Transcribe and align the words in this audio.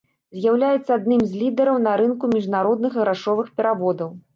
З'яўляецца 0.37 0.89
адным 0.99 1.21
з 1.27 1.31
лідараў 1.43 1.77
на 1.87 1.95
рынку 2.03 2.33
міжнародных 2.35 3.03
грашовых 3.03 3.57
пераводаў. 3.61 4.09